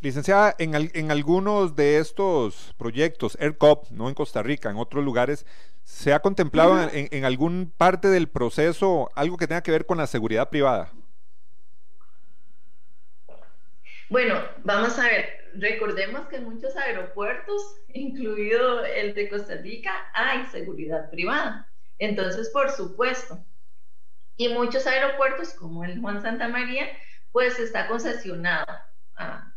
[0.00, 5.44] Licenciada, en, en, algunos de estos proyectos, AirCop, no en Costa Rica, en otros lugares,
[5.90, 9.98] ¿Se ha contemplado en, en, algún parte del proceso algo que tenga que ver con
[9.98, 10.92] la seguridad privada?
[14.08, 20.44] Bueno, vamos a ver, recordemos que en muchos aeropuertos, incluido el de Costa Rica, hay
[20.46, 21.66] seguridad privada.
[21.98, 23.44] Entonces, por supuesto.
[24.36, 26.88] Y muchos aeropuertos, como el Juan Santa María,
[27.32, 28.66] pues está concesionado
[29.16, 29.54] a,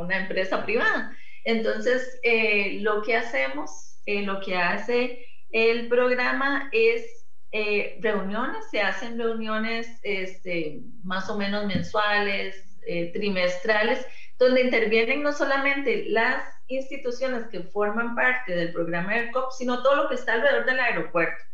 [0.00, 1.16] una empresa privada.
[1.44, 8.80] Entonces, eh, lo que hacemos, eh, lo que hace el programa es eh, reuniones, se
[8.80, 12.66] hacen reuniones este, más o menos mensuales,
[13.12, 14.04] trimestrales,
[14.40, 20.08] donde intervienen no solamente las instituciones que forman parte del programa ERCOP, sino todo lo
[20.08, 21.44] que está alrededor del aeropuerto,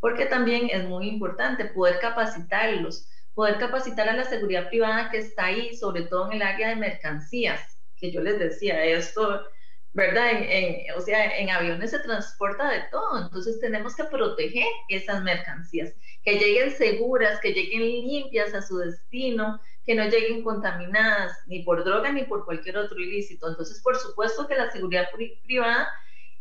[0.00, 5.46] porque también es muy importante poder capacitarlos, poder capacitar a la seguridad privada que está
[5.46, 7.60] ahí, sobre todo en el área de mercancías,
[7.96, 9.44] que yo les decía, esto
[9.92, 10.28] ¿verdad?
[10.32, 15.94] En, o sea, en aviones se transporta de todo, entonces tenemos que proteger esas mercancías,
[16.26, 21.84] que lleguen seguras, que lleguen limpias a su destino, que no lleguen contaminadas ni por
[21.84, 23.48] droga ni por cualquier otro ilícito.
[23.48, 25.06] Entonces, por supuesto que la seguridad
[25.44, 25.88] privada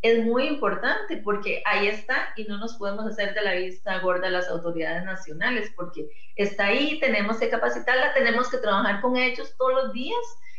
[0.02, 4.28] es muy importante porque ahí está y no nos podemos hacer de la vista gorda
[4.28, 9.54] a las autoridades nacionales porque está ahí, tenemos que capacitarla, tenemos que trabajar con ellos
[9.56, 10.18] todos los días.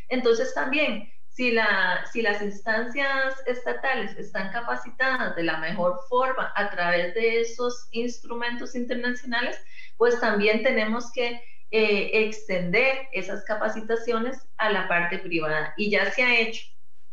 [0.08, 6.70] Entonces también si, la, si las instancias estatales están capacitadas de la mejor forma a
[6.70, 9.60] través de esos instrumentos internacionales,
[9.98, 15.74] pues también tenemos que eh, extender esas capacitaciones a la parte privada.
[15.76, 16.62] Y ya se ha hecho,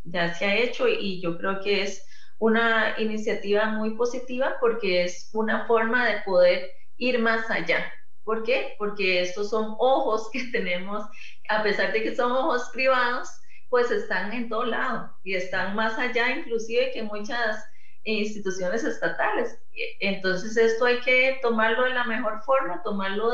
[0.06, 2.08] ya se ha hecho y yo creo que es
[2.40, 7.92] una iniciativa muy positiva porque es una forma de poder ir más allá.
[8.24, 8.76] ¿Por qué?
[8.78, 11.04] Porque estos son ojos que tenemos,
[11.50, 13.28] a pesar de que son ojos privados,
[13.74, 17.68] pues están en todo lado y están más allá inclusive que muchas
[18.04, 19.58] instituciones estatales.
[20.00, 23.32] Entonces esto hay que tomarlo de la mejor forma, tomarlo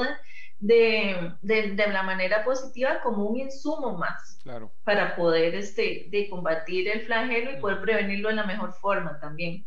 [0.60, 4.72] de, de, de, la manera positiva como un insumo más claro.
[4.86, 9.66] para poder este, de combatir el flagelo y poder prevenirlo de la mejor forma también.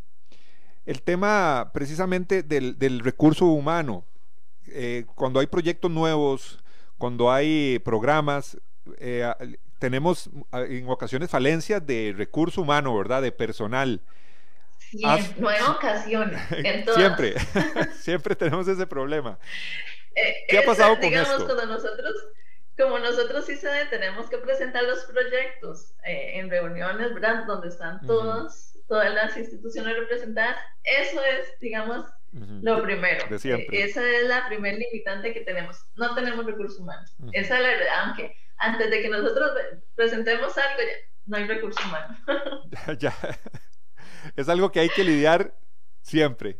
[0.86, 4.06] El tema precisamente del, del recurso humano,
[4.68, 6.64] eh, cuando hay proyectos nuevos,
[6.96, 8.56] cuando hay programas,
[8.96, 9.30] eh,
[9.82, 13.20] tenemos en ocasiones falencias de recurso humano, ¿verdad?
[13.20, 14.00] De personal.
[14.78, 17.00] Siempre, no en ocasiones, en todas.
[17.00, 17.34] Siempre,
[17.98, 19.40] siempre tenemos ese problema.
[20.14, 21.46] Eh, ¿Qué ha pasado con digamos, esto?
[21.46, 22.14] Cuando nosotros,
[22.78, 27.44] como nosotros sí se tenemos que presentar los proyectos eh, en reuniones, ¿verdad?
[27.46, 33.26] Donde están todos, todas las instituciones representadas, eso es, digamos, lo primero.
[33.28, 33.82] De siempre.
[33.82, 35.84] esa es la primer limitante que tenemos.
[35.96, 37.14] No tenemos recursos humanos.
[37.32, 39.50] Esa es la verdad, aunque antes de que nosotros
[39.94, 42.16] presentemos algo, ya, no hay recurso humano.
[42.98, 43.14] ya,
[44.36, 45.54] Es algo que hay que lidiar
[46.00, 46.58] siempre.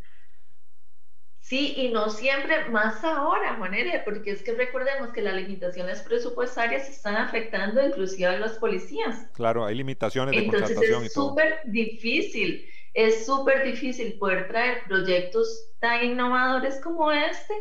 [1.41, 6.89] Sí, y no siempre, más ahora, Juanere, porque es que recordemos que las limitaciones presupuestarias
[6.89, 9.27] están afectando inclusive a los policías.
[9.35, 11.31] Claro, hay limitaciones de Entonces contratación es y todo.
[11.31, 17.55] súper difícil, es súper difícil poder traer proyectos tan innovadores como este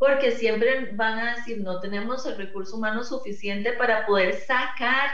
[0.00, 5.10] porque siempre van a decir, no tenemos el recurso humano suficiente para poder sacar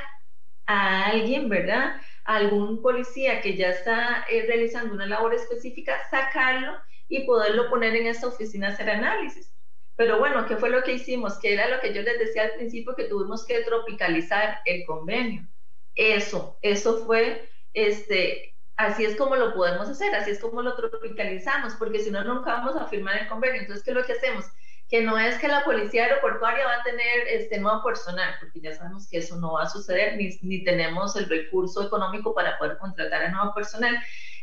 [0.67, 2.01] a alguien, ¿verdad?
[2.25, 6.73] Algún policía que ya está eh, realizando una labor específica, sacarlo
[7.09, 9.53] y poderlo poner en esta oficina a hacer análisis.
[9.97, 11.39] Pero bueno, ¿qué fue lo que hicimos?
[11.41, 15.49] Que era lo que yo les decía al principio, que tuvimos que tropicalizar el convenio.
[15.97, 21.75] Eso, eso fue, este, así es como lo podemos hacer, así es como lo tropicalizamos,
[21.75, 23.61] porque si no, nunca vamos a firmar el convenio.
[23.61, 24.45] Entonces, ¿qué es lo que hacemos?
[24.89, 28.73] que no es que la policía aeroportuaria va a tener este nuevo personal, porque ya
[28.73, 32.79] sabemos que eso no va a suceder, ni, ni tenemos el recurso económico para poder
[32.79, 33.99] contratar a nuevo personal.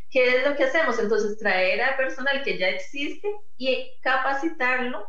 [0.09, 0.99] ¿Qué es lo que hacemos?
[0.99, 3.27] Entonces, traer a personal que ya existe
[3.57, 5.07] y capacitarlo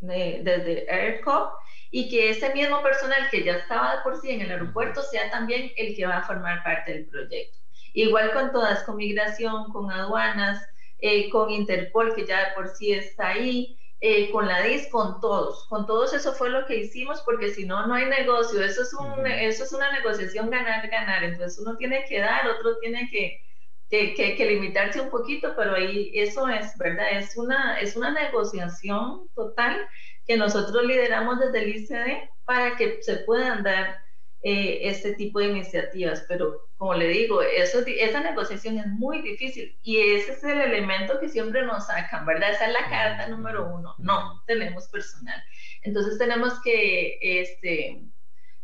[0.00, 1.54] desde ERCOP
[1.90, 5.30] y que ese mismo personal que ya estaba de por sí en el aeropuerto sea
[5.30, 7.58] también el que va a formar parte del proyecto.
[7.96, 10.62] Igual con todas, con migración, con aduanas,
[10.98, 15.18] eh, con Interpol, que ya de por sí está ahí, eh, con la DIS, con
[15.22, 15.64] todos.
[15.68, 18.62] Con todos eso fue lo que hicimos, porque si no, no hay negocio.
[18.62, 21.24] Eso es, un, eso es una negociación ganar-ganar.
[21.24, 23.40] Entonces uno tiene que dar, otro tiene que,
[23.88, 27.12] que, que, limitarse un poquito, pero ahí eso es, ¿verdad?
[27.12, 29.88] Es una, es una negociación total
[30.26, 34.05] que nosotros lideramos desde el ICD para que se puedan dar
[34.42, 36.24] eh, este tipo de iniciativas.
[36.28, 41.18] Pero como le digo, eso, esa negociación es muy difícil y ese es el elemento
[41.18, 42.50] que siempre nos sacan, ¿verdad?
[42.50, 43.94] Esa es la carta número uno.
[43.98, 45.42] No tenemos personal.
[45.82, 48.02] Entonces tenemos que este,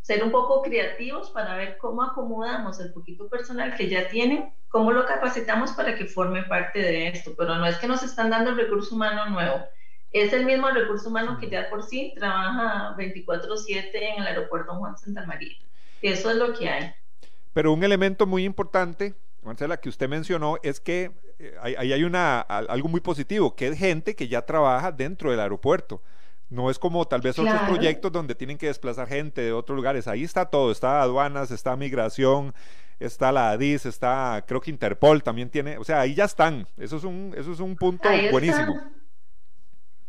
[0.03, 4.93] ser un poco creativos para ver cómo acomodamos el poquito personal que ya tienen, cómo
[4.93, 7.35] lo capacitamos para que forme parte de esto.
[7.37, 9.65] Pero no es que nos están dando el recurso humano nuevo
[10.13, 14.97] es el mismo recurso humano que ya por sí trabaja 24/7 en el aeropuerto Juan
[14.99, 15.55] Santa María.
[16.03, 16.93] Eso es lo que hay.
[17.53, 22.41] Pero un elemento muy importante, Marcela, que usted mencionó, es que eh, ahí hay, una,
[22.41, 26.03] algo muy positivo, que es gente que ya trabaja dentro del aeropuerto.
[26.51, 30.07] No es como tal vez otros proyectos donde tienen que desplazar gente de otros lugares.
[30.07, 32.55] Ahí está todo, está aduanas, está migración,
[33.01, 36.67] está la ADIS, está, creo que Interpol también tiene, o sea, ahí ya están.
[36.77, 38.79] Eso es un, eso es un punto buenísimo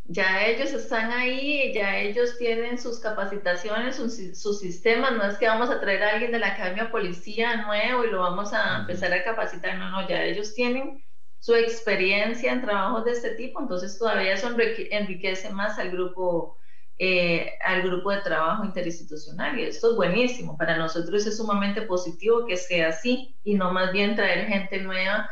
[0.05, 5.69] ya ellos están ahí, ya ellos tienen sus capacitaciones, sus, sistemas, no es que vamos
[5.69, 9.23] a traer a alguien de la Academia Policía nuevo y lo vamos a empezar a
[9.23, 11.03] capacitar, no, no, ya ellos tienen
[11.39, 16.57] su experiencia en trabajos de este tipo, entonces todavía eso enriquece más al grupo,
[16.97, 22.45] eh, al grupo de trabajo interinstitucional y esto es buenísimo, para nosotros es sumamente positivo
[22.45, 25.29] que sea así y no más bien traer gente nueva,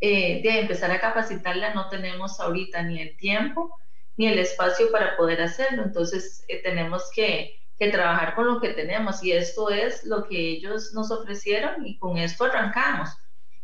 [0.00, 3.78] eh, de empezar a capacitarla, no tenemos ahorita ni el tiempo,
[4.18, 5.84] ni el espacio para poder hacerlo.
[5.84, 7.54] Entonces eh, tenemos que,
[7.92, 12.18] trabajar con lo que tenemos y esto es lo que ellos nos ofrecieron y con
[12.18, 13.10] esto arrancamos.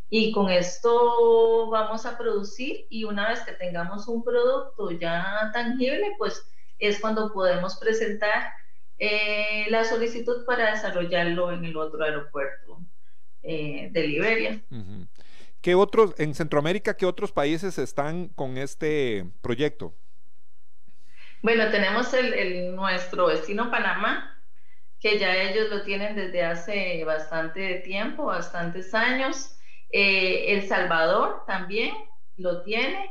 [0.08, 6.14] Y con esto vamos a producir y una vez que tengamos un producto ya tangible,
[6.16, 6.46] pues
[6.78, 8.52] es cuando podemos presentar
[9.00, 12.78] eh, la solicitud para desarrollarlo en el otro aeropuerto
[13.42, 14.62] eh, de Liberia.
[15.60, 19.92] ¿Qué otros, en Centroamérica, qué otros países están con este proyecto?
[21.44, 24.42] Bueno, tenemos el, nuestro vecino Panamá,
[24.98, 29.58] que ya ellos lo tienen desde hace bastante tiempo, bastantes años.
[29.90, 31.94] Eh, el Salvador también
[32.38, 33.10] lo tiene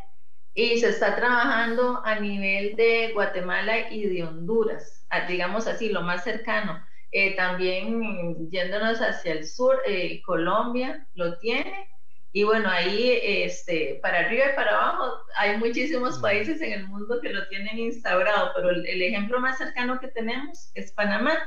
[0.56, 6.24] y se está trabajando a nivel de Guatemala y de Honduras, digamos así, lo más
[6.24, 6.84] cercano.
[7.12, 11.88] Eh, también yéndonos hacia el sur, eh, Colombia lo tiene
[12.36, 17.22] y bueno, ahí este, para arriba y para abajo hay muchísimos países en el mundo
[17.22, 21.38] que lo tienen instaurado, pero el, ejemplo más cercano que tenemos es Panamá.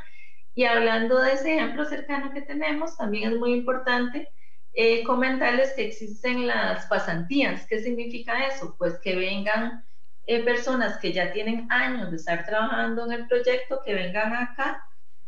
[0.55, 4.29] Y hablando de ese ejemplo cercano que tenemos, también es muy importante
[4.75, 7.67] eh, comentarles que existen las pasantías.
[7.67, 8.77] ¿Qué significa eso?
[8.79, 9.85] Pues que vengan
[10.27, 14.85] eh, personas que ya tienen años de estar trabajando en el proyecto, que vengan acá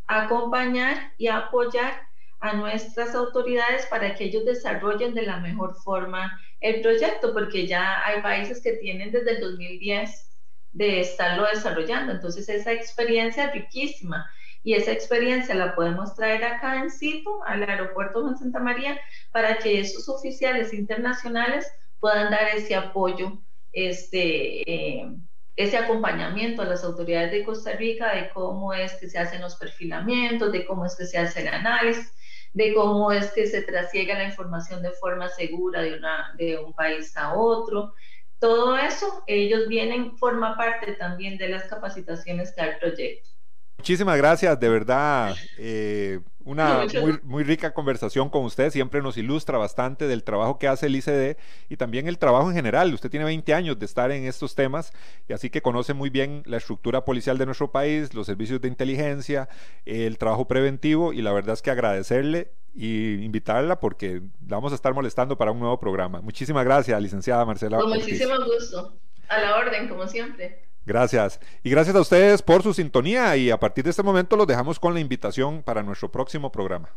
[0.06, 2.07] a acompañar y a apoyar
[2.41, 8.05] a nuestras autoridades para que ellos desarrollen de la mejor forma el proyecto, porque ya
[8.05, 10.28] hay países que tienen desde el 2010
[10.72, 12.12] de estarlo desarrollando.
[12.12, 14.30] Entonces esa experiencia es riquísima
[14.62, 19.01] y esa experiencia la podemos traer acá en Cito, al aeropuerto de Santa María,
[19.32, 21.66] para que esos oficiales internacionales
[22.01, 23.41] puedan dar ese apoyo,
[23.72, 25.09] este, eh,
[25.57, 29.57] ese acompañamiento a las autoridades de Costa Rica de cómo es que se hacen los
[29.57, 32.12] perfilamientos, de cómo es que se hace el análisis
[32.53, 36.72] de cómo es que se trasiega la información de forma segura de, una, de un
[36.74, 37.94] país a otro.
[38.38, 43.38] Todo eso, ellos vienen, forma parte también de las capacitaciones que hay proyecto.
[43.79, 45.35] Muchísimas gracias, de verdad.
[45.57, 50.66] Eh, una muy, muy, rica conversación con usted, siempre nos ilustra bastante del trabajo que
[50.66, 51.37] hace el ICD
[51.68, 52.93] y también el trabajo en general.
[52.93, 54.93] Usted tiene 20 años de estar en estos temas
[55.29, 58.68] y así que conoce muy bien la estructura policial de nuestro país, los servicios de
[58.68, 59.49] inteligencia,
[59.85, 64.93] el trabajo preventivo y la verdad es que agradecerle y invitarla porque vamos a estar
[64.93, 66.20] molestando para un nuevo programa.
[66.20, 67.79] Muchísimas gracias, licenciada Marcela.
[67.79, 68.97] Con muchísimo gusto.
[69.29, 70.67] A la orden, como siempre.
[70.89, 71.39] Gracias.
[71.62, 74.80] Y gracias a ustedes por su sintonía y a partir de este momento los dejamos
[74.80, 76.89] con la invitación para nuestro próximo programa.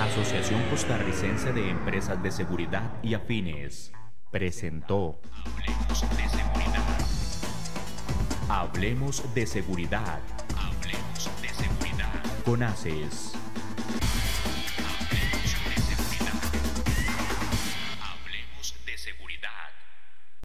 [0.00, 3.92] Asociación Costarricense de Empresas de Seguridad y Afines
[4.32, 6.84] presentó Hablemos de Seguridad.
[8.48, 10.20] Hablemos de Seguridad.
[10.56, 12.22] Hablemos de Seguridad.
[12.44, 13.43] Con ACES.